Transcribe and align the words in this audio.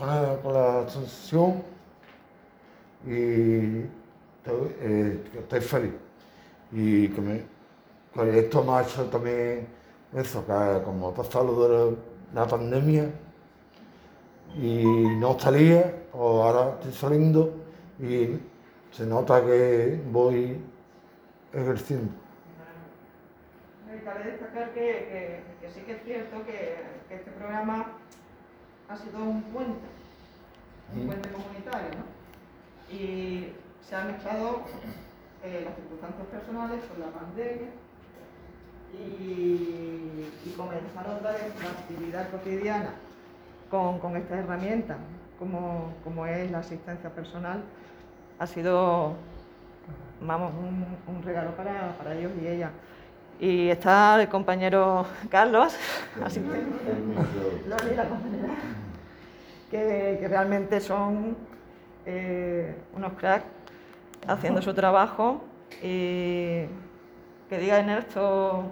con, 0.00 0.06
la, 0.06 0.36
con 0.42 0.52
y 3.06 3.86
estoy, 4.38 4.76
eh, 4.80 5.24
estoy 5.38 5.60
feliz. 5.60 5.92
Y 6.72 7.08
que, 7.08 7.44
esto 8.38 8.64
me 8.64 8.72
ha 8.72 8.82
hecho 8.82 9.04
también 9.06 9.66
eso, 10.14 10.44
que 10.46 10.82
como 10.84 11.08
ha 11.08 11.14
pasado 11.14 11.96
la, 12.34 12.42
la 12.42 12.46
pandemia 12.46 13.10
y 14.56 14.84
no 15.18 15.38
salía, 15.38 15.94
o 16.12 16.42
ahora 16.42 16.74
estoy 16.74 16.92
saliendo 16.92 17.54
y 17.98 18.38
se 18.90 19.06
nota 19.06 19.44
que 19.44 20.00
voy 20.10 20.60
ejerciendo. 21.52 22.12
Y 23.94 24.04
cabe 24.04 24.24
destacar 24.24 24.72
que, 24.72 25.42
sí 25.72 25.80
que 25.80 25.92
es 25.92 26.02
cierto 26.04 26.44
que 26.44 26.76
este 27.10 27.30
programa 27.32 27.99
ha 28.90 28.96
sido 28.96 29.22
un 29.22 29.42
puente, 29.42 29.86
un 30.94 31.06
puente 31.06 31.28
comunitario, 31.28 31.90
¿no? 31.90 32.94
Y 32.94 33.52
se 33.88 33.94
han 33.94 34.08
mezclado 34.08 34.62
eh, 35.44 35.62
las 35.64 35.76
circunstancias 35.76 36.26
personales 36.26 36.80
con 36.86 37.00
la 37.00 37.06
pandemia 37.06 37.68
y, 38.92 40.26
y 40.44 40.54
comenzar 40.56 41.08
otra 41.08 41.32
vez 41.32 41.54
la 41.62 41.70
actividad 41.70 42.30
cotidiana 42.30 42.94
con, 43.70 44.00
con 44.00 44.16
esta 44.16 44.38
herramienta, 44.38 44.96
como, 45.38 45.94
como 46.02 46.26
es 46.26 46.50
la 46.50 46.58
asistencia 46.58 47.10
personal, 47.10 47.62
ha 48.40 48.46
sido 48.46 49.14
vamos, 50.20 50.52
un, 50.54 51.14
un 51.14 51.22
regalo 51.22 51.54
para, 51.56 51.96
para 51.96 52.14
ellos 52.14 52.32
y 52.42 52.48
ellas. 52.48 52.72
Y 53.40 53.70
está 53.70 54.20
el 54.20 54.28
compañero 54.28 55.06
Carlos, 55.30 55.74
asistente, 56.24 56.58
la 57.66 58.04
compañera, 58.04 58.54
que, 59.70 60.18
que 60.20 60.28
realmente 60.28 60.78
son 60.78 61.36
eh, 62.04 62.74
unos 62.94 63.14
cracks 63.14 63.46
haciendo 64.26 64.60
su 64.60 64.74
trabajo 64.74 65.42
y 65.82 66.66
que 67.48 67.58
diga 67.58 67.78
Ernesto 67.78 68.64